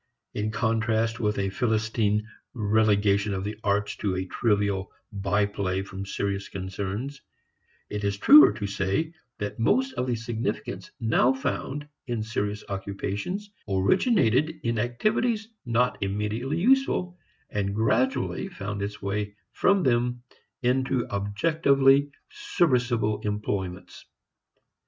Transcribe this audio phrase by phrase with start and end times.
[0.33, 6.07] In contrast with a Philistine relegation of the arts to a trivial by play from
[6.07, 7.21] serious concerns,
[7.87, 13.51] it is truer to say that most of the significance now found in serious occupations
[13.69, 17.15] originated in activities not immediately useful,
[17.51, 20.23] and gradually found its way from them
[20.63, 24.03] into objectively serviceable employments.